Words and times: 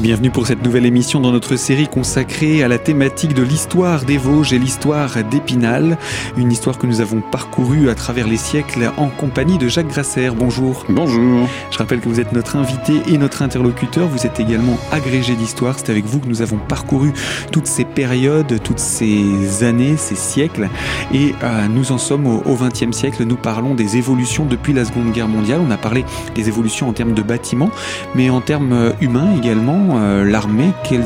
Et 0.00 0.02
bienvenue 0.02 0.30
pour 0.30 0.46
cette 0.46 0.64
nouvelle 0.64 0.86
émission 0.86 1.20
dans 1.20 1.30
notre 1.30 1.56
série 1.56 1.86
consacrée 1.86 2.62
à 2.62 2.68
la 2.68 2.78
thématique 2.78 3.34
de 3.34 3.42
l'histoire 3.42 4.04
des 4.04 4.16
Vosges 4.16 4.54
et 4.54 4.58
l'histoire 4.58 5.22
d'Épinal. 5.30 5.98
Une 6.38 6.50
histoire 6.50 6.78
que 6.78 6.86
nous 6.86 7.02
avons 7.02 7.20
parcourue 7.20 7.90
à 7.90 7.94
travers 7.94 8.26
les 8.26 8.38
siècles 8.38 8.92
en 8.96 9.08
compagnie 9.08 9.58
de 9.58 9.68
Jacques 9.68 9.88
Grasser. 9.88 10.30
Bonjour. 10.30 10.86
Bonjour. 10.88 11.46
Je 11.70 11.76
rappelle 11.76 12.00
que 12.00 12.08
vous 12.08 12.18
êtes 12.18 12.32
notre 12.32 12.56
invité 12.56 12.94
et 13.08 13.18
notre 13.18 13.42
interlocuteur. 13.42 14.08
Vous 14.08 14.24
êtes 14.24 14.40
également 14.40 14.78
agrégé 14.90 15.34
d'histoire. 15.34 15.78
C'est 15.78 15.90
avec 15.90 16.06
vous 16.06 16.18
que 16.18 16.28
nous 16.28 16.40
avons 16.40 16.56
parcouru 16.56 17.12
toutes 17.52 17.66
ces 17.66 17.84
périodes, 17.84 18.62
toutes 18.62 18.78
ces 18.78 19.64
années, 19.64 19.98
ces 19.98 20.16
siècles. 20.16 20.70
Et 21.12 21.34
euh, 21.42 21.68
nous 21.68 21.92
en 21.92 21.98
sommes 21.98 22.26
au 22.26 22.54
XXe 22.54 22.96
siècle. 22.96 23.24
Nous 23.24 23.36
parlons 23.36 23.74
des 23.74 23.98
évolutions 23.98 24.46
depuis 24.46 24.72
la 24.72 24.86
Seconde 24.86 25.12
Guerre 25.12 25.28
mondiale. 25.28 25.60
On 25.66 25.70
a 25.70 25.76
parlé 25.76 26.06
des 26.34 26.48
évolutions 26.48 26.88
en 26.88 26.94
termes 26.94 27.12
de 27.12 27.22
bâtiments, 27.22 27.70
mais 28.14 28.30
en 28.30 28.40
termes 28.40 28.94
humains 29.02 29.36
également 29.36 29.89
euh, 29.98 30.24
l'armée 30.24 30.72
quels, 30.84 31.02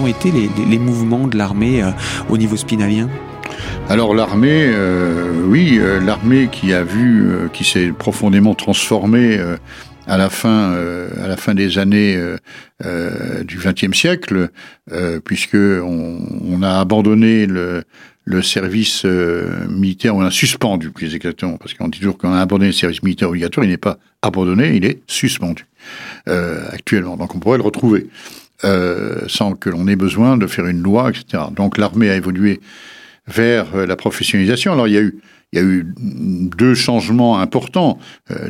ont 0.00 0.06
été 0.06 0.30
les, 0.30 0.78
mouvements 0.78 1.26
de 1.26 1.36
l'armée 1.36 1.82
euh, 1.82 1.90
au 2.28 2.38
niveau 2.38 2.56
spinalien? 2.56 3.08
Alors 3.88 4.14
l'armée, 4.14 4.64
euh, 4.66 5.42
oui, 5.46 5.80
l'armée 6.04 6.48
qui 6.50 6.72
a 6.72 6.84
vu, 6.84 7.32
qui 7.52 7.64
s'est 7.64 7.88
profondément 7.88 8.54
transformée 8.54 9.38
à 10.06 10.16
la 10.16 10.30
fin, 10.30 10.72
à 11.22 11.28
la 11.28 11.36
fin 11.36 11.54
des 11.54 11.78
années 11.78 12.16
du 13.44 13.58
XXe 13.58 13.96
siècle, 13.96 14.50
puisque 15.24 15.56
on, 15.56 16.62
a 16.62 16.78
abandonné 16.80 17.46
le, 17.46 17.82
le 18.24 18.42
service 18.42 19.04
militaire, 19.04 20.14
on 20.14 20.22
a 20.22 20.30
suspendu 20.30 20.90
plus 20.90 21.14
exactement, 21.14 21.56
parce 21.56 21.74
qu'on 21.74 21.88
dit 21.88 21.98
toujours 21.98 22.16
qu'on 22.16 22.32
a 22.32 22.40
abandonné 22.40 22.68
le 22.68 22.72
service 22.72 23.02
militaire 23.02 23.28
obligatoire, 23.28 23.64
il 23.64 23.70
n'est 23.70 23.76
pas 23.76 23.98
abandonné, 24.22 24.76
il 24.76 24.84
est 24.84 25.00
suspendu. 25.06 25.66
Euh, 26.28 26.66
actuellement. 26.70 27.16
Donc 27.16 27.34
on 27.34 27.38
pourrait 27.38 27.56
le 27.56 27.64
retrouver 27.64 28.08
euh, 28.64 29.20
sans 29.26 29.54
que 29.54 29.70
l'on 29.70 29.88
ait 29.88 29.96
besoin 29.96 30.36
de 30.36 30.46
faire 30.46 30.66
une 30.66 30.82
loi, 30.82 31.08
etc. 31.10 31.44
Donc 31.56 31.78
l'armée 31.78 32.10
a 32.10 32.16
évolué 32.16 32.60
vers 33.26 33.74
euh, 33.74 33.86
la 33.86 33.96
professionnalisation. 33.96 34.72
Alors 34.72 34.86
il 34.86 34.94
y 34.94 34.98
a 34.98 35.02
eu 35.02 35.18
il 35.52 35.58
y 35.58 35.62
a 35.62 35.64
eu 35.64 35.84
deux 35.96 36.76
changements 36.76 37.40
importants. 37.40 37.98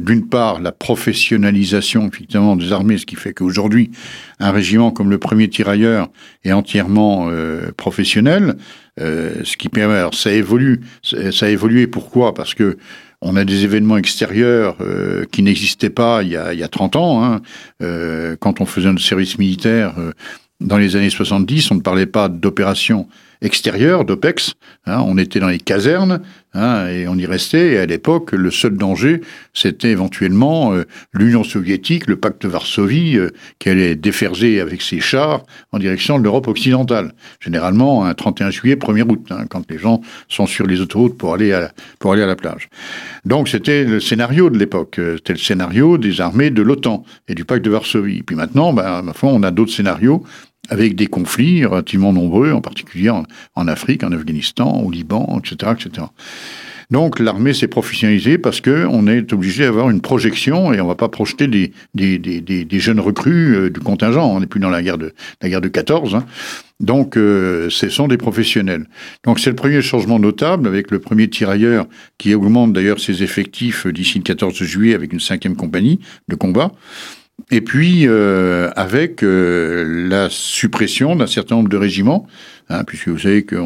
D'une 0.01 0.29
part, 0.29 0.61
la 0.61 0.71
professionnalisation 0.71 2.07
effectivement 2.07 2.57
des 2.57 2.75
armées, 2.75 2.99
ce 2.99 3.07
qui 3.07 3.17
fait 3.17 3.33
qu'aujourd'hui, 3.33 3.91
un 4.39 4.51
régiment 4.51 4.91
comme 4.91 5.09
le 5.09 5.17
premier 5.17 5.49
tirailleur 5.49 6.11
est 6.45 6.53
entièrement 6.53 7.31
professionnel. 7.79 8.57
ce 8.99 9.57
qui 9.57 9.71
permet, 9.71 9.95
alors 9.95 10.13
ça 10.13 10.31
évolue, 10.31 10.83
ça 11.03 11.47
a 11.47 11.49
évolué. 11.49 11.87
Pourquoi? 11.87 12.35
Parce 12.35 12.53
que 12.53 12.77
on 13.23 13.37
a 13.37 13.45
des 13.45 13.65
événements 13.65 13.97
extérieurs 13.97 14.77
euh, 14.81 15.25
qui 15.31 15.43
n'existaient 15.43 15.91
pas 15.91 16.23
il 16.23 16.31
y, 16.31 16.37
a, 16.37 16.53
il 16.53 16.59
y 16.59 16.63
a 16.63 16.69
30 16.69 16.97
ans. 16.97 17.25
Hein. 17.25 17.43
Euh, 17.83 18.37
quand 18.39 18.61
on 18.61 18.67
faisait 18.67 18.89
un 18.89 18.97
service 18.97 19.39
militaire 19.39 19.95
euh, 19.99 20.13
dans 20.61 20.79
les 20.79 20.97
années 20.97 21.11
70, 21.11 21.71
on 21.71 21.75
ne 21.77 21.81
parlait 21.81 22.07
pas 22.07 22.29
d'opérations 22.29 23.09
extérieures, 23.43 24.05
d'OPEX. 24.05 24.55
Hein. 24.87 25.03
on 25.07 25.19
était 25.19 25.41
dans 25.41 25.49
les 25.49 25.59
casernes, 25.59 26.21
Hein, 26.53 26.89
et 26.89 27.07
on 27.07 27.15
y 27.17 27.27
restait. 27.27 27.73
Et 27.73 27.79
à 27.79 27.87
l'époque, 27.87 28.33
le 28.33 28.51
seul 28.51 28.77
danger, 28.77 29.21
c'était 29.55 29.91
éventuellement 29.91 30.73
euh, 30.73 30.85
l'Union 31.13 31.45
soviétique, 31.45 32.09
le 32.09 32.17
pacte 32.17 32.43
de 32.43 32.49
Varsovie, 32.49 33.17
euh, 33.17 33.31
qui 33.61 33.69
allait 33.69 33.95
déferger 33.95 34.61
avec 34.61 34.83
ses 34.83 35.01
chars 35.01 35.45
en 35.71 35.79
direction 35.79 36.19
de 36.19 36.25
l'Europe 36.25 36.49
occidentale. 36.49 37.13
Généralement, 37.39 38.05
un 38.05 38.15
31 38.15 38.51
juillet, 38.51 38.75
1er 38.75 39.09
août, 39.09 39.27
hein, 39.31 39.45
quand 39.49 39.71
les 39.71 39.79
gens 39.79 40.01
sont 40.29 40.47
sur 40.47 40.67
les 40.67 40.81
autoroutes 40.81 41.17
pour 41.17 41.35
aller 41.35 41.53
à, 41.53 41.71
pour 42.01 42.13
aller 42.13 42.23
à 42.23 42.27
la 42.27 42.37
plage. 42.37 42.69
Donc 43.25 43.49
c'était 43.49 43.85
le 43.85 44.01
scénario 44.01 44.51
de 44.51 44.59
l'époque. 44.59 44.99
Euh, 44.99 45.17
c'était 45.19 45.35
le 45.35 45.39
scénario 45.39 45.99
des 45.99 46.21
armées 46.21 46.51
de 46.51 46.63
l'OTAN 46.63 47.05
et 47.29 47.37
du 47.37 47.45
pacte 47.45 47.65
de 47.65 47.71
Varsovie. 47.71 48.23
Puis 48.23 48.35
maintenant, 48.35 48.73
ben, 48.73 49.03
ma 49.03 49.13
foi, 49.13 49.31
on 49.31 49.45
a 49.45 49.53
d'autres 49.53 49.73
scénarios 49.73 50.25
avec 50.69 50.95
des 50.95 51.07
conflits 51.07 51.65
relativement 51.65 52.13
nombreux, 52.13 52.53
en 52.53 52.61
particulier 52.61 53.11
en, 53.11 53.25
Afrique, 53.69 54.05
en 54.05 54.13
Afghanistan, 54.13 54.83
au 54.85 54.91
Liban, 54.91 55.41
etc., 55.43 55.73
etc. 55.73 56.07
Donc 56.91 57.21
l'armée 57.21 57.55
s'est 57.55 57.69
professionnalisée 57.69 58.37
parce 58.37 58.61
que 58.61 58.85
on 58.91 59.07
est 59.07 59.33
obligé 59.33 59.63
d'avoir 59.63 59.91
une 59.91 60.01
projection 60.01 60.73
et 60.73 60.81
on 60.81 60.89
va 60.89 60.97
pas 60.97 61.09
projeter 61.09 61.47
des, 61.47 62.81
jeunes 62.81 62.99
recrues 62.99 63.55
euh, 63.55 63.71
du 63.71 63.79
contingent. 63.79 64.27
On 64.29 64.41
n'est 64.41 64.47
plus 64.47 64.59
dans 64.59 64.71
la 64.71 64.83
guerre 64.83 64.99
de 64.99 65.13
la 65.41 65.49
guerre 65.49 65.61
de 65.61 65.69
14. 65.69 66.17
Hein. 66.17 66.27
Donc 66.81 67.17
euh, 67.17 67.71
ce 67.71 67.89
sont 67.89 68.09
des 68.09 68.17
professionnels. 68.17 68.87
Donc 69.25 69.39
c'est 69.39 69.51
le 69.51 69.57
premier 69.57 69.83
changement 69.83 70.19
notable 70.19 70.67
avec 70.67 70.91
le 70.91 70.99
premier 70.99 71.29
tirailleur 71.29 71.87
qui 72.19 72.35
augmente 72.35 72.73
d'ailleurs 72.73 72.99
ses 72.99 73.23
effectifs 73.23 73.87
d'ici 73.87 74.19
le 74.19 74.25
14 74.25 74.55
juillet 74.65 74.95
avec 74.95 75.13
une 75.13 75.21
cinquième 75.21 75.55
compagnie 75.55 76.01
de 76.27 76.35
combat. 76.35 76.73
Et 77.51 77.61
puis, 77.61 78.07
euh, 78.07 78.71
avec 78.77 79.23
euh, 79.23 79.85
la 80.09 80.29
suppression 80.31 81.17
d'un 81.17 81.27
certain 81.27 81.57
nombre 81.57 81.69
de 81.69 81.77
régiments, 81.77 82.27
hein, 82.71 82.85
puisque 82.85 83.09
vous 83.09 83.19
savez 83.19 83.43
que 83.43 83.57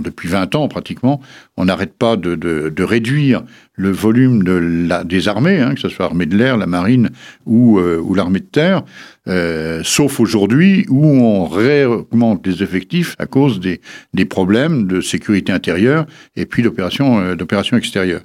depuis 0.00 0.28
20 0.28 0.54
ans 0.54 0.68
pratiquement, 0.68 1.20
on 1.56 1.66
n'arrête 1.66 1.94
pas 1.94 2.16
de, 2.16 2.34
de, 2.34 2.72
de, 2.74 2.82
réduire 2.82 3.44
le 3.74 3.90
volume 3.90 4.42
de 4.42 4.52
la, 4.52 5.04
des 5.04 5.28
armées, 5.28 5.60
hein, 5.60 5.74
que 5.74 5.80
ce 5.80 5.88
soit 5.88 6.06
l'armée 6.06 6.26
de 6.26 6.36
l'air, 6.36 6.56
la 6.56 6.66
marine 6.66 7.10
ou, 7.46 7.78
euh, 7.78 8.00
ou 8.00 8.14
l'armée 8.14 8.40
de 8.40 8.44
terre, 8.44 8.82
euh, 9.28 9.82
sauf 9.84 10.20
aujourd'hui 10.20 10.86
où 10.88 11.06
on 11.06 11.46
réaugmente 11.46 12.46
les 12.46 12.62
effectifs 12.62 13.14
à 13.18 13.26
cause 13.26 13.60
des, 13.60 13.80
des 14.14 14.24
problèmes 14.24 14.86
de 14.86 15.00
sécurité 15.00 15.52
intérieure 15.52 16.06
et 16.36 16.46
puis 16.46 16.62
d'opérations 16.62 17.20
euh, 17.20 17.76
extérieures. 17.76 18.22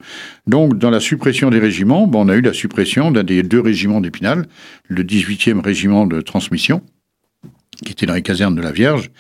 Donc, 0.48 0.78
dans 0.78 0.90
la 0.90 1.00
suppression 1.00 1.50
des 1.50 1.60
régiments, 1.60 2.08
bon, 2.08 2.26
on 2.26 2.30
a 2.30 2.36
eu 2.36 2.42
la 2.42 2.54
suppression 2.54 3.12
d'un 3.12 3.24
des 3.24 3.44
deux 3.44 3.60
régiments 3.60 4.02
d'Épinal, 4.02 4.48
le 4.88 5.04
18e 5.04 5.62
régiment 5.62 6.08
de 6.08 6.22
transmission, 6.22 6.81
qui 7.86 7.92
était 7.92 8.06
dans 8.06 8.14
les 8.16 8.22
casernes 8.22 8.56
de 8.56 8.62
la 8.62 8.72
Vierge, 8.72 9.12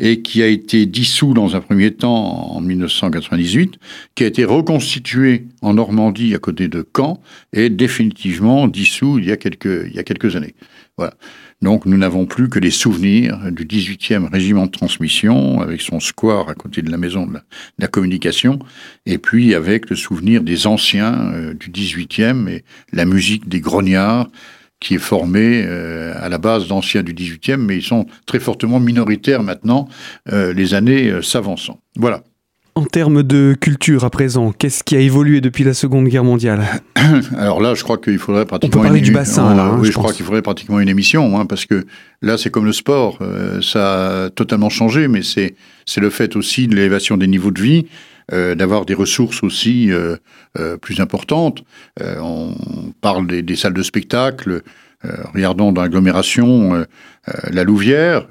et 0.00 0.22
qui 0.22 0.42
a 0.42 0.46
été 0.46 0.86
dissous 0.86 1.34
dans 1.34 1.56
un 1.56 1.60
premier 1.60 1.92
temps 1.92 2.56
en 2.56 2.60
1998, 2.60 3.78
qui 4.14 4.24
a 4.24 4.26
été 4.26 4.44
reconstitué 4.44 5.44
en 5.62 5.74
Normandie 5.74 6.34
à 6.34 6.38
côté 6.38 6.68
de 6.68 6.86
Caen 6.96 7.20
et 7.52 7.70
définitivement 7.70 8.68
dissous 8.68 9.18
il 9.18 9.26
y 9.26 9.32
a 9.32 9.36
quelques, 9.36 9.86
il 9.86 9.94
y 9.94 9.98
a 9.98 10.04
quelques 10.04 10.36
années. 10.36 10.54
Voilà. 10.96 11.14
Donc 11.60 11.86
nous 11.86 11.96
n'avons 11.96 12.26
plus 12.26 12.48
que 12.48 12.60
les 12.60 12.70
souvenirs 12.70 13.50
du 13.50 13.64
18e 13.64 14.30
régiment 14.30 14.66
de 14.66 14.70
transmission 14.70 15.60
avec 15.60 15.80
son 15.80 15.98
square 15.98 16.48
à 16.48 16.54
côté 16.54 16.82
de 16.82 16.90
la 16.90 16.98
maison 16.98 17.26
de 17.26 17.36
la, 17.78 17.88
communication 17.88 18.60
et 19.06 19.18
puis 19.18 19.54
avec 19.54 19.90
le 19.90 19.96
souvenir 19.96 20.42
des 20.42 20.68
anciens 20.68 21.32
euh, 21.32 21.54
du 21.54 21.70
18e 21.70 22.48
et 22.48 22.64
la 22.92 23.04
musique 23.04 23.48
des 23.48 23.60
grognards 23.60 24.28
qui 24.80 24.94
est 24.94 24.98
formé 24.98 25.64
euh, 25.64 26.12
à 26.16 26.28
la 26.28 26.38
base 26.38 26.68
d'anciens 26.68 27.02
du 27.02 27.14
18e, 27.14 27.56
mais 27.56 27.76
ils 27.76 27.82
sont 27.82 28.06
très 28.26 28.38
fortement 28.38 28.80
minoritaires 28.80 29.42
maintenant, 29.42 29.88
euh, 30.32 30.52
les 30.52 30.74
années 30.74 31.10
euh, 31.10 31.22
s'avançant. 31.22 31.80
Voilà. 31.96 32.22
En 32.76 32.84
termes 32.84 33.24
de 33.24 33.56
culture 33.60 34.04
à 34.04 34.10
présent, 34.10 34.52
qu'est-ce 34.52 34.84
qui 34.84 34.94
a 34.94 35.00
évolué 35.00 35.40
depuis 35.40 35.64
la 35.64 35.74
Seconde 35.74 36.06
Guerre 36.06 36.22
mondiale 36.22 36.64
Alors 37.36 37.60
là, 37.60 37.74
je 37.74 37.82
crois 37.82 37.98
qu'il 37.98 38.18
faudrait 38.18 38.46
pratiquement. 38.46 38.80
On 38.80 38.82
peut 38.82 38.88
parler 38.88 39.00
du 39.00 39.10
bassin, 39.10 39.52
là. 39.56 39.64
Hein, 39.64 39.78
oui, 39.80 39.88
je, 39.88 39.92
crois 39.92 40.12
qu'il 40.12 40.24
faudrait 40.24 40.42
pratiquement 40.42 40.78
une 40.78 40.88
émission, 40.88 41.40
hein, 41.40 41.46
parce 41.46 41.66
que 41.66 41.86
là, 42.22 42.38
c'est 42.38 42.50
comme 42.50 42.66
le 42.66 42.72
sport, 42.72 43.18
ça 43.62 44.26
a 44.26 44.30
totalement 44.30 44.70
changé, 44.70 45.08
mais 45.08 45.22
c'est 45.24 45.56
le 46.00 46.10
fait 46.10 46.36
aussi 46.36 46.68
de 46.68 46.76
l'élévation 46.76 47.16
des 47.16 47.26
niveaux 47.26 47.50
de 47.50 47.60
vie. 47.60 47.86
Euh, 48.30 48.54
d'avoir 48.54 48.84
des 48.84 48.92
ressources 48.92 49.42
aussi 49.42 49.90
euh, 49.90 50.16
euh, 50.58 50.76
plus 50.76 51.00
importantes. 51.00 51.64
on 51.98 52.54
parle 53.00 53.26
des, 53.26 53.40
des, 53.40 53.56
salles 53.56 53.72
de 53.72 53.82
spectacle. 53.82 54.60
regardons 55.32 55.72
dans 55.72 55.80
l'agglomération 55.80 56.84
la 57.50 57.64
Louvière, 57.64 58.26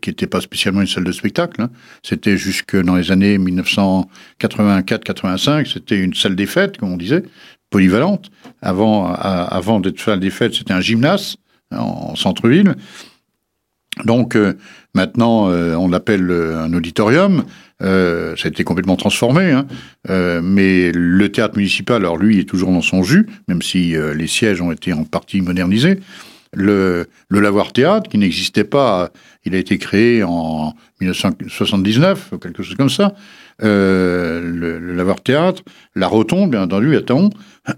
qui 0.00 0.10
n'était 0.10 0.28
pas 0.28 0.40
spécialement 0.40 0.82
une 0.82 0.86
salle 0.86 1.02
de 1.02 1.12
spectacle. 1.12 1.62
Hein. 1.62 1.70
C'était 2.04 2.36
jusque 2.36 2.80
dans 2.80 2.94
les 2.94 3.10
années 3.10 3.38
1984-85, 3.38 5.72
c'était 5.72 5.98
une 5.98 6.14
salle 6.14 6.36
des 6.36 6.46
fêtes, 6.46 6.76
comme 6.76 6.92
on 6.92 6.96
disait, 6.96 7.24
polyvalente. 7.70 8.30
Avant, 8.62 9.12
avant 9.12 9.80
d'être 9.80 9.98
salle 9.98 10.20
des 10.20 10.30
fêtes, 10.30 10.54
c'était 10.54 10.74
un 10.74 10.80
gymnase 10.80 11.38
hein, 11.72 11.78
en, 11.78 12.14
centre-ville. 12.14 12.76
Donc 14.04 14.38
maintenant, 14.94 15.48
on 15.48 15.88
l'appelle 15.88 16.30
un 16.30 16.72
auditorium. 16.72 17.42
Euh, 17.82 18.36
ça 18.36 18.48
a 18.48 18.50
été 18.50 18.64
complètement 18.64 18.96
transformé, 18.96 19.50
hein. 19.50 19.66
euh, 20.08 20.40
mais 20.42 20.92
le 20.92 21.28
théâtre 21.30 21.56
municipal, 21.56 21.96
alors 21.96 22.18
lui, 22.18 22.38
est 22.38 22.48
toujours 22.48 22.70
dans 22.70 22.82
son 22.82 23.02
jus, 23.02 23.26
même 23.48 23.62
si 23.62 23.96
euh, 23.96 24.14
les 24.14 24.26
sièges 24.26 24.60
ont 24.60 24.72
été 24.72 24.92
en 24.92 25.04
partie 25.04 25.40
modernisés. 25.40 25.98
Le, 26.52 27.06
le 27.28 27.40
Lavoir 27.40 27.72
Théâtre, 27.72 28.10
qui 28.10 28.18
n'existait 28.18 28.64
pas, 28.64 29.10
il 29.44 29.54
a 29.54 29.58
été 29.58 29.78
créé 29.78 30.24
en 30.24 30.74
1979, 31.00 32.32
quelque 32.42 32.64
chose 32.64 32.74
comme 32.74 32.90
ça. 32.90 33.14
Le, 33.62 34.78
le 34.80 34.94
Lavoir 34.94 35.20
Théâtre, 35.20 35.62
la 35.94 36.08
Rotonde, 36.08 36.50
bien 36.50 36.62
entendu, 36.62 36.96
à 36.96 37.02
Taon, 37.02 37.30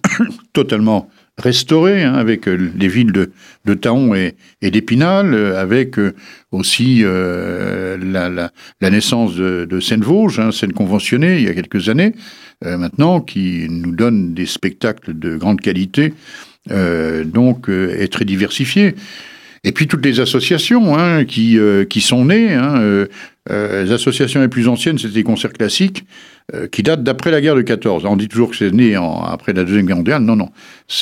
totalement 0.55 1.11
restauré, 1.39 2.03
hein, 2.03 2.15
avec 2.15 2.47
euh, 2.47 2.71
les 2.77 2.89
villes 2.89 3.13
de, 3.13 3.31
de 3.65 3.75
Taon 3.75 4.15
et, 4.15 4.35
et 4.61 4.71
d'Épinal, 4.71 5.33
euh, 5.35 5.61
avec 5.61 5.99
euh, 5.99 6.15
aussi 6.51 7.03
la, 7.03 8.51
naissance 8.83 9.37
de, 9.37 9.67
de 9.69 9.81
Seine-Vosges, 9.81 10.39
hein, 10.39 10.53
Seine 10.53 10.73
conventionnée 10.73 11.39
il 11.39 11.45
y 11.45 11.49
a 11.49 11.55
quelques 11.55 11.89
années, 11.89 12.13
maintenant, 12.63 13.21
qui 13.21 13.67
nous 13.71 13.93
donne 13.93 14.35
des 14.35 14.45
spectacles 14.45 15.19
de 15.19 15.37
grande 15.37 15.63
qualité, 15.63 16.13
donc, 16.69 17.71
et 17.71 18.07
très 18.09 18.27
diversifiés. 18.27 18.95
Et 19.65 19.73
puis 19.73 19.87
toutes 19.87 20.05
les 20.05 20.21
associations 20.21 20.99
hein, 20.99 21.25
qui, 21.25 21.59
qui 21.89 22.01
sont 22.03 22.27
nées. 22.27 22.53
Hein, 22.53 23.07
les 23.51 23.91
associations 23.93 24.41
les 24.41 24.49
plus 24.49 24.69
anciennes, 24.69 24.99
c'était 24.99 25.15
les 25.15 25.23
concerts 25.25 25.53
classiques, 25.53 26.05
qui 26.71 26.83
datent 26.83 27.03
d'après 27.03 27.31
la 27.31 27.41
guerre 27.41 27.57
de 27.57 27.63
14. 27.63 28.05
On 28.05 28.17
dit 28.17 28.29
toujours 28.29 28.51
que 28.51 28.57
c'est 28.57 28.71
né 28.71 28.95
après 28.95 29.53
la 29.53 29.65
Deuxième 29.65 29.87
Guerre 29.87 29.97
mondiale. 29.97 30.23
Non, 30.23 30.37
non. 30.37 30.51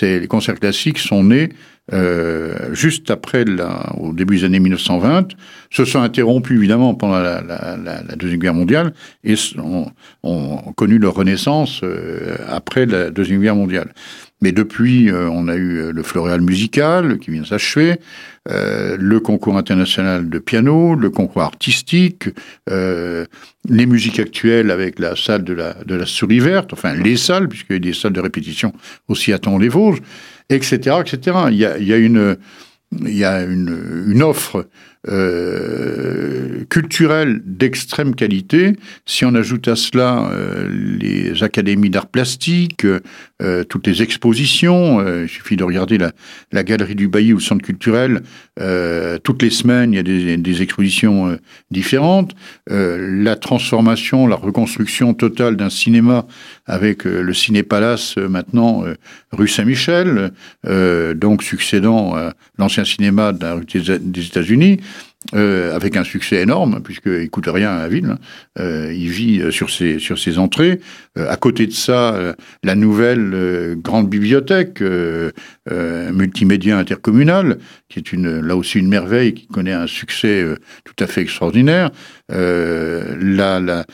Les 0.00 0.26
concerts 0.26 0.58
classiques 0.58 0.98
sont 0.98 1.24
nés 1.24 1.50
euh, 1.92 2.72
juste 2.72 3.10
après, 3.10 3.44
la, 3.44 3.92
au 3.96 4.12
début 4.12 4.38
des 4.38 4.44
années 4.44 4.60
1920, 4.60 5.28
se 5.70 5.84
sont 5.84 6.00
interrompus 6.00 6.56
évidemment 6.56 6.94
pendant 6.94 7.18
la, 7.18 7.42
la, 7.42 7.76
la 7.76 8.16
Deuxième 8.16 8.40
Guerre 8.40 8.54
mondiale 8.54 8.92
et 9.24 9.34
ont, 9.58 9.90
ont 10.22 10.56
connu 10.76 10.98
leur 10.98 11.14
renaissance 11.14 11.80
euh, 11.82 12.36
après 12.48 12.86
la 12.86 13.10
Deuxième 13.10 13.40
Guerre 13.40 13.56
mondiale. 13.56 13.92
Mais 14.42 14.52
depuis, 14.52 15.10
euh, 15.10 15.28
on 15.28 15.48
a 15.48 15.56
eu 15.56 15.92
le 15.92 16.02
Floréal 16.02 16.40
musical 16.40 17.18
qui 17.18 17.30
vient 17.30 17.44
s'achever, 17.44 17.96
euh, 18.48 18.96
le 18.98 19.20
concours 19.20 19.56
international 19.58 20.28
de 20.28 20.38
piano, 20.38 20.94
le 20.94 21.10
concours 21.10 21.42
artistique, 21.42 22.28
euh, 22.70 23.26
les 23.68 23.86
musiques 23.86 24.18
actuelles 24.18 24.70
avec 24.70 24.98
la 24.98 25.14
salle 25.14 25.44
de 25.44 25.52
la, 25.52 25.74
de 25.84 25.94
la 25.94 26.06
souris 26.06 26.40
verte, 26.40 26.72
enfin 26.72 26.94
les 26.94 27.16
salles, 27.16 27.48
puisqu'il 27.48 27.74
y 27.74 27.76
a 27.76 27.80
des 27.80 27.92
salles 27.92 28.14
de 28.14 28.20
répétition 28.20 28.72
aussi 29.08 29.32
à 29.32 29.38
les 29.58 29.68
Vosges 29.68 30.00
etc., 30.50 30.96
etc. 31.00 31.38
Il 31.50 31.56
y 31.56 31.64
a, 31.64 31.78
il 31.78 31.86
y 31.86 31.92
a 31.92 31.96
une, 31.96 32.36
il 32.92 33.16
y 33.16 33.24
a 33.24 33.42
une, 33.42 34.04
une 34.08 34.22
offre 34.22 34.66
euh, 35.08 36.66
culturelle 36.68 37.40
d'extrême 37.46 38.14
qualité. 38.14 38.74
Si 39.06 39.24
on 39.24 39.34
ajoute 39.34 39.66
à 39.66 39.74
cela 39.74 40.28
euh, 40.30 40.68
les 40.70 41.42
académies 41.42 41.88
d'art 41.88 42.08
plastique, 42.08 42.84
euh, 42.84 43.64
toutes 43.64 43.86
les 43.86 44.02
expositions, 44.02 45.00
il 45.22 45.28
suffit 45.28 45.56
de 45.56 45.64
regarder 45.64 45.96
la, 45.96 46.12
la, 46.52 46.64
galerie 46.64 46.96
du 46.96 47.08
Bailly 47.08 47.32
ou 47.32 47.36
le 47.36 47.42
centre 47.42 47.64
culturel, 47.64 48.20
toutes 49.24 49.42
les 49.42 49.48
semaines 49.48 49.94
il 49.94 49.96
y 49.96 49.98
a 49.98 50.02
des, 50.02 50.36
des 50.36 50.62
expositions 50.62 51.38
différentes. 51.70 52.34
la 52.68 53.36
transformation, 53.36 54.26
la 54.26 54.36
reconstruction 54.36 55.14
totale 55.14 55.56
d'un 55.56 55.70
cinéma 55.70 56.26
avec 56.66 57.04
le 57.04 57.32
Ciné 57.32 57.62
Palace 57.62 58.18
maintenant 58.18 58.84
rue 59.32 59.48
Saint-Michel, 59.48 60.32
donc 61.14 61.42
succédant 61.42 62.14
à 62.14 62.34
l'ancien 62.58 62.84
cinéma 62.84 63.32
des 63.32 64.26
États-Unis. 64.26 64.80
Euh, 65.34 65.76
avec 65.76 65.98
un 65.98 66.02
succès 66.02 66.36
énorme, 66.40 66.80
puisqu'il 66.82 67.28
coûte 67.28 67.46
rien 67.46 67.72
à 67.72 67.82
la 67.82 67.88
ville. 67.88 68.06
Hein. 68.06 68.18
Euh, 68.58 68.90
il 68.90 69.10
vit 69.10 69.42
euh, 69.42 69.50
sur 69.50 69.68
ses, 69.68 69.98
sur 69.98 70.18
ses 70.18 70.38
entrées. 70.38 70.80
à 71.14 71.36
côté 71.36 71.66
de 71.66 71.72
ça, 71.72 72.34
la 72.64 72.74
nouvelle 72.74 73.76
grande 73.82 74.08
bibliothèque 74.08 74.82
multimédia 76.12 76.78
intercommunale, 76.78 77.58
qui 77.88 77.98
est 77.98 78.12
une, 78.12 78.40
là 78.40 78.56
aussi 78.56 78.78
une 78.78 78.88
merveille, 78.88 79.34
qui 79.34 79.46
connaît 79.46 79.72
un 79.72 79.86
succès 79.86 80.42
tout 80.84 81.04
à 81.04 81.06
fait 81.06 81.20
extraordinaire. 81.20 81.90
la, 82.30 83.60
la, 83.60 83.84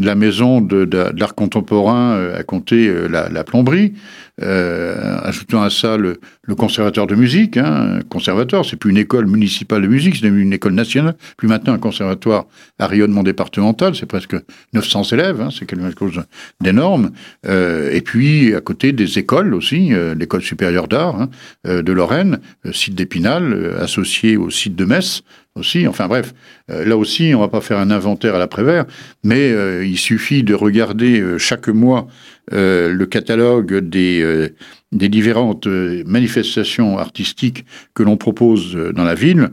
la 0.00 0.14
maison 0.14 0.60
de, 0.60 0.88
contemporain 1.36 2.32
a 2.34 2.42
compté 2.42 2.92
la, 3.08 3.28
la 3.28 3.44
plomberie. 3.44 3.92
Euh, 4.40 5.18
ajoutant 5.22 5.62
à 5.62 5.68
ça 5.68 5.98
le, 5.98 6.18
le 6.44 6.56
conservateur 6.56 7.06
de 7.06 7.14
musique, 7.14 7.56
hein, 7.56 8.00
conservatoire, 8.08 8.64
c'est 8.64 8.76
plus 8.76 8.90
une 8.90 8.96
école 8.96 9.26
municipale 9.26 9.82
de 9.82 9.86
musique, 9.86 10.16
c'est 10.16 10.26
une 10.26 10.52
école 10.52 10.72
nationale, 10.72 11.14
puis 11.36 11.46
maintenant 11.46 11.72
un 11.74 11.78
conservatoire 11.78 12.46
à 12.80 12.88
rayonnement 12.88 13.22
départemental, 13.22 13.94
c'est 13.94 14.06
presque 14.06 14.34
900 14.72 15.04
élèves, 15.12 15.40
hein, 15.40 15.50
c'est 15.56 15.66
quelque 15.66 15.96
chose 15.96 16.24
d'énorme, 16.60 17.12
euh, 17.46 17.92
et 17.92 18.00
puis 18.00 18.56
à 18.56 18.60
côté 18.60 18.90
des 18.90 19.20
écoles 19.20 19.54
aussi, 19.54 19.92
euh, 19.92 20.16
l'école 20.16 20.42
supérieure 20.42 20.88
d'art 20.88 21.20
hein, 21.20 21.30
euh, 21.68 21.82
de 21.82 21.92
Lorraine, 21.92 22.40
euh, 22.66 22.72
site 22.72 22.96
d'Épinal, 22.96 23.76
associé 23.80 24.36
au 24.36 24.50
site 24.50 24.74
de 24.74 24.84
Metz, 24.84 25.22
aussi. 25.54 25.86
Enfin 25.86 26.08
bref, 26.08 26.32
là 26.68 26.96
aussi, 26.96 27.34
on 27.34 27.40
va 27.40 27.48
pas 27.48 27.60
faire 27.60 27.76
un 27.76 27.90
inventaire 27.90 28.34
à 28.34 28.38
l'après-vert, 28.38 28.86
mais 29.22 29.50
il 29.86 29.98
suffit 29.98 30.42
de 30.42 30.54
regarder 30.54 31.22
chaque 31.36 31.68
mois 31.68 32.08
euh, 32.52 32.92
le 32.92 33.06
catalogue 33.06 33.78
des, 33.78 34.20
euh, 34.20 34.48
des 34.92 35.08
différentes 35.08 35.66
euh, 35.66 36.02
manifestations 36.06 36.98
artistiques 36.98 37.64
que 37.94 38.02
l'on 38.02 38.16
propose 38.16 38.76
dans 38.94 39.04
la 39.04 39.14
ville 39.14 39.50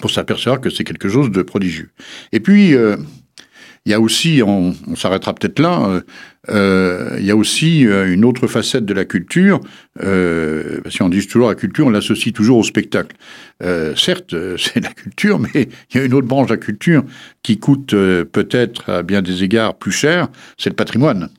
pour 0.00 0.10
s'apercevoir 0.10 0.60
que 0.60 0.70
c'est 0.70 0.84
quelque 0.84 1.08
chose 1.08 1.30
de 1.30 1.42
prodigieux. 1.42 1.90
Et 2.32 2.40
puis, 2.40 2.72
il 2.72 3.90
y 3.90 3.94
a 3.94 4.00
aussi, 4.00 4.42
on, 4.44 4.74
s'arrêtera 4.96 5.34
peut-être 5.34 5.60
là, 5.60 6.02
il 6.46 7.24
y 7.24 7.30
a 7.30 7.36
aussi 7.36 7.80
une 7.84 8.26
autre 8.26 8.46
facette 8.48 8.84
de 8.84 8.92
la 8.92 9.06
culture. 9.06 9.60
parce 9.94 10.98
qu'on 10.98 11.08
dit 11.08 11.26
toujours 11.26 11.48
la 11.48 11.54
culture, 11.54 11.86
on 11.86 11.90
l'associe 11.90 12.34
toujours 12.34 12.58
au 12.58 12.64
spectacle. 12.64 13.16
certes, 13.96 14.36
c'est 14.58 14.80
la 14.80 14.92
culture, 14.92 15.38
mais 15.38 15.70
il 15.94 15.96
y 15.96 16.00
a 16.00 16.04
une 16.04 16.12
autre 16.12 16.28
branche 16.28 16.48
de 16.48 16.52
la 16.52 16.58
culture 16.58 17.02
qui 17.42 17.58
coûte 17.58 17.92
peut-être 17.92 18.90
à 18.90 19.02
bien 19.02 19.22
des 19.22 19.42
égards 19.42 19.78
plus 19.78 19.92
cher, 19.92 20.28
c'est 20.58 20.68
le 20.68 20.76
patrimoine. 20.76 21.30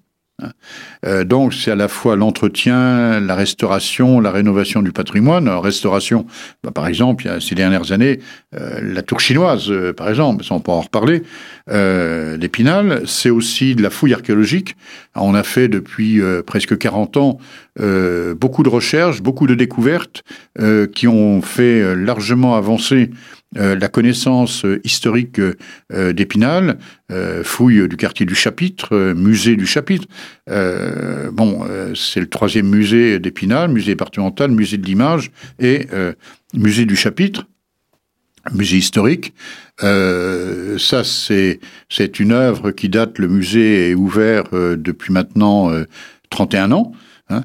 Euh, 1.06 1.24
donc 1.24 1.54
c'est 1.54 1.72
à 1.72 1.76
la 1.76 1.88
fois 1.88 2.16
l'entretien, 2.16 3.20
la 3.20 3.36
restauration, 3.36 4.20
la 4.20 4.32
rénovation 4.32 4.82
du 4.82 4.92
patrimoine. 4.92 5.48
Alors, 5.48 5.64
restauration, 5.64 6.26
bah, 6.64 6.72
par 6.72 6.88
exemple, 6.88 7.26
il 7.26 7.28
y 7.28 7.32
a 7.32 7.40
ces 7.40 7.56
dernières 7.56 7.92
années, 7.92 8.20
euh, 8.56 8.80
la 8.82 9.02
tour 9.02 9.20
chinoise, 9.20 9.70
euh, 9.70 9.94
par 9.94 10.10
exemple, 10.10 10.44
ça 10.44 10.56
on 10.56 10.60
peut 10.60 10.72
en 10.72 10.82
reparler, 10.82 11.24
d'Épinal, 11.70 13.04
c'est 13.06 13.30
aussi 13.30 13.76
de 13.76 13.84
la 13.84 13.92
fouille 13.92 14.16
archéologique. 14.16 14.76
on 15.16 15.36
a 15.36 15.44
fait 15.44 15.68
depuis 15.68 16.20
presque 16.48 16.76
40 16.76 17.18
ans 17.18 17.38
beaucoup 18.40 18.64
de 18.64 18.70
recherches, 18.70 19.22
beaucoup 19.22 19.46
de 19.46 19.54
découvertes 19.54 20.24
qui 20.96 21.08
ont 21.08 21.44
fait 21.44 21.96
largement 21.96 22.56
avancer 22.56 23.12
euh, 23.58 23.76
la 23.76 23.88
connaissance 23.88 24.64
euh, 24.64 24.80
historique 24.84 25.40
euh, 25.40 26.14
d'Épinal, 26.14 26.78
fouille 27.44 27.88
du 27.90 27.98
quartier 27.98 28.28
du 28.28 28.36
Chapitre, 28.36 29.14
musée 29.14 29.56
du 29.56 29.66
Chapitre. 29.66 30.08
bon, 30.48 31.66
c'est 31.96 32.20
le 32.20 32.30
troisième 32.30 32.68
musée 32.70 33.18
d'Épinal, 33.18 33.72
musée 33.72 33.94
départemental, 33.94 34.52
musée 34.52 34.78
de 34.78 34.86
l'image 34.86 35.32
et 35.60 35.88
musée 36.54 36.86
du 36.86 36.96
Chapitre 36.96 37.48
musée 38.54 38.78
historique. 38.78 39.34
ça, 39.80 41.04
c'est 41.04 42.20
une 42.20 42.32
œuvre 42.32 42.70
qui 42.70 42.90
date. 42.90 43.18
Le 43.18 43.28
musée 43.28 43.90
est 43.90 43.96
ouvert 43.96 44.44
depuis 44.52 45.12
maintenant 45.12 45.72
31 46.30 46.72
ans. 46.74 46.92
Hein, 47.32 47.44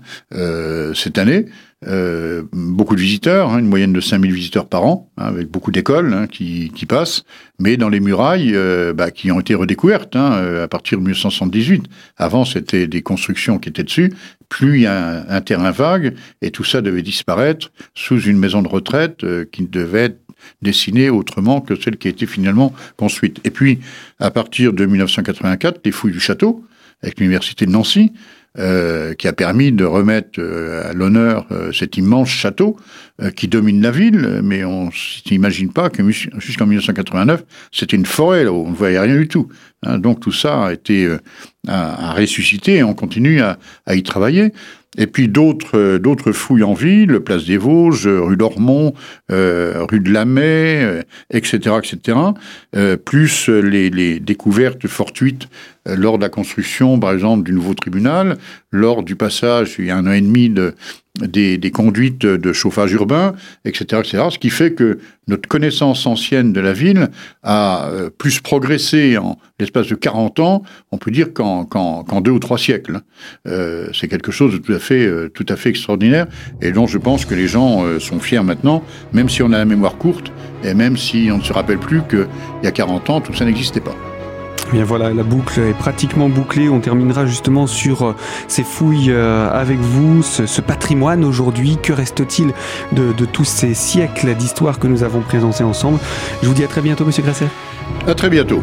cette 0.94 1.16
année. 1.16 1.46
Euh, 1.86 2.42
beaucoup 2.52 2.94
de 2.94 3.00
visiteurs, 3.00 3.50
hein, 3.50 3.58
une 3.58 3.68
moyenne 3.68 3.92
de 3.92 4.00
5000 4.00 4.32
visiteurs 4.32 4.66
par 4.66 4.84
an, 4.84 5.10
hein, 5.18 5.26
avec 5.26 5.48
beaucoup 5.48 5.70
d'écoles 5.70 6.14
hein, 6.14 6.26
qui, 6.26 6.70
passent, 6.88 7.24
mais 7.58 7.76
dans 7.76 7.88
les 7.88 8.00
murailles 8.00 8.52
euh, 8.54 8.92
bah, 8.92 9.10
qui 9.10 9.30
ont 9.30 9.40
été 9.40 9.54
redécouvertes 9.54 10.16
euh, 10.16 10.64
à 10.64 10.68
partir 10.68 10.98
de 10.98 11.02
1978. 11.02 11.84
Avant, 12.16 12.44
c'était 12.44 12.86
des 12.86 13.02
constructions 13.02 13.58
qui 13.58 13.68
étaient 13.68 13.82
dessus, 13.82 14.12
plus 14.48 14.86
a 14.86 15.24
un, 15.28 15.40
terrain 15.40 15.70
vague, 15.72 16.14
et 16.40 16.50
tout 16.50 16.64
ça 16.64 16.80
devait 16.80 17.02
disparaître 17.02 17.70
sous 17.94 18.20
une 18.20 18.38
maison 18.38 18.62
de 18.62 18.68
retraite 18.68 19.24
qui 19.50 19.66
devait 19.66 20.04
être 20.04 20.20
dessinée 20.62 21.10
autrement 21.10 21.60
que 21.60 21.74
celle 21.74 21.96
qui 21.96 22.08
a 22.08 22.10
été 22.10 22.26
finalement 22.26 22.72
construite. 22.96 23.40
Et 23.44 23.50
puis, 23.50 23.80
à 24.20 24.30
partir 24.30 24.72
de 24.72 24.86
1984, 24.86 25.80
les 25.84 25.90
fouilles 25.90 26.12
du 26.12 26.20
château, 26.20 26.64
avec 27.02 27.18
l'université 27.18 27.66
de 27.66 27.70
Nancy, 27.70 28.12
euh, 28.56 29.14
qui 29.14 29.26
a 29.26 29.32
permis 29.32 29.72
de 29.72 29.84
remettre 29.84 30.38
euh, 30.38 30.88
à 30.88 30.92
l'honneur 30.92 31.44
euh, 31.50 31.72
cet 31.72 31.96
immense 31.96 32.28
château 32.28 32.76
qui 33.36 33.46
domine 33.46 33.80
la 33.80 33.92
ville, 33.92 34.40
mais 34.42 34.64
on 34.64 34.90
s'imagine 34.90 35.72
pas 35.72 35.88
que 35.88 36.02
jusqu'en 36.10 36.66
1989, 36.66 37.44
c'était 37.70 37.96
une 37.96 38.06
forêt, 38.06 38.42
là, 38.42 38.52
où 38.52 38.66
on 38.66 38.70
ne 38.70 38.74
voyait 38.74 38.98
rien 38.98 39.16
du 39.16 39.28
tout. 39.28 39.48
Hein. 39.84 39.98
donc 39.98 40.18
tout 40.18 40.32
ça 40.32 40.66
a 40.66 40.72
été 40.72 41.08
à, 41.68 42.12
ressusciter 42.14 42.78
et 42.78 42.82
on 42.82 42.92
continue 42.92 43.40
à, 43.40 43.56
à 43.86 43.94
y 43.94 44.02
travailler. 44.02 44.52
Et 44.96 45.06
puis 45.06 45.28
d'autres 45.28 45.98
d'autres 45.98 46.32
fouilles 46.32 46.62
en 46.62 46.74
ville, 46.74 47.20
place 47.20 47.44
des 47.44 47.56
Vosges, 47.56 48.06
rue 48.06 48.36
d'Ormont, 48.36 48.94
euh, 49.30 49.84
rue 49.90 50.00
de 50.00 50.12
la 50.12 50.24
Mai, 50.24 51.02
etc., 51.30 51.76
etc. 51.82 52.18
Euh, 52.76 52.96
plus 52.96 53.48
les, 53.48 53.90
les, 53.90 54.20
découvertes 54.20 54.86
fortuites 54.86 55.48
euh, 55.48 55.73
lors 55.86 56.18
de 56.18 56.22
la 56.22 56.28
construction, 56.28 56.98
par 56.98 57.12
exemple, 57.12 57.44
du 57.44 57.52
nouveau 57.52 57.74
tribunal, 57.74 58.38
lors 58.70 59.02
du 59.02 59.16
passage, 59.16 59.76
il 59.78 59.86
y 59.86 59.90
a 59.90 59.96
un 59.96 60.06
an 60.06 60.12
et 60.12 60.20
demi, 60.20 60.48
de, 60.48 60.74
des, 61.20 61.58
des, 61.58 61.70
conduites 61.70 62.22
de 62.22 62.52
chauffage 62.52 62.92
urbain, 62.92 63.34
etc., 63.64 64.02
etc. 64.04 64.24
Ce 64.30 64.38
qui 64.38 64.50
fait 64.50 64.72
que 64.72 64.98
notre 65.28 65.48
connaissance 65.48 66.06
ancienne 66.06 66.52
de 66.52 66.60
la 66.60 66.72
ville 66.72 67.08
a 67.42 67.86
euh, 67.88 68.10
plus 68.10 68.40
progressé 68.40 69.16
en 69.16 69.38
l'espace 69.60 69.86
de 69.86 69.94
40 69.94 70.40
ans, 70.40 70.62
on 70.90 70.98
peut 70.98 71.12
dire 71.12 71.32
qu'en 71.32 71.64
qu'en 71.64 72.20
deux 72.20 72.32
ou 72.32 72.38
trois 72.40 72.58
siècles. 72.58 73.00
Euh, 73.46 73.88
c'est 73.94 74.08
quelque 74.08 74.32
chose 74.32 74.54
de 74.54 74.58
tout 74.58 74.72
à 74.72 74.78
fait, 74.78 75.06
euh, 75.06 75.28
tout 75.28 75.46
à 75.48 75.56
fait 75.56 75.70
extraordinaire 75.70 76.26
et 76.60 76.72
dont 76.72 76.86
je 76.86 76.98
pense 76.98 77.24
que 77.24 77.34
les 77.34 77.46
gens 77.46 77.84
euh, 77.84 78.00
sont 78.00 78.18
fiers 78.18 78.42
maintenant, 78.42 78.82
même 79.12 79.28
si 79.28 79.42
on 79.42 79.52
a 79.52 79.58
la 79.58 79.64
mémoire 79.64 79.96
courte 79.96 80.32
et 80.64 80.74
même 80.74 80.96
si 80.96 81.28
on 81.32 81.38
ne 81.38 81.42
se 81.42 81.52
rappelle 81.52 81.78
plus 81.78 82.02
qu'il 82.08 82.26
y 82.62 82.66
a 82.66 82.72
40 82.72 83.10
ans, 83.10 83.20
tout 83.20 83.34
ça 83.34 83.44
n'existait 83.44 83.80
pas. 83.80 83.94
Bien 84.74 84.84
voilà, 84.84 85.14
la 85.14 85.22
boucle 85.22 85.60
est 85.60 85.72
pratiquement 85.72 86.28
bouclée. 86.28 86.68
On 86.68 86.80
terminera 86.80 87.26
justement 87.26 87.68
sur 87.68 88.02
euh, 88.02 88.16
ces 88.48 88.64
fouilles 88.64 89.12
euh, 89.12 89.48
avec 89.50 89.78
vous, 89.78 90.22
ce, 90.22 90.60
patrimoine 90.60 91.24
aujourd'hui. 91.24 91.78
Que 91.80 91.92
reste-t-il 91.92 92.52
de, 92.92 93.24
tous 93.24 93.44
ces 93.44 93.72
siècles 93.72 94.34
d'histoire 94.34 94.80
que 94.80 94.88
nous 94.88 95.04
avons 95.04 95.20
présentés 95.20 95.62
ensemble? 95.62 96.00
Je 96.42 96.48
vous 96.48 96.54
dis 96.54 96.64
à 96.64 96.68
très 96.68 96.80
bientôt, 96.80 97.04
Monsieur 97.04 97.22
Grasser. 97.22 97.46
À 98.08 98.14
très 98.14 98.28
bientôt. 98.28 98.60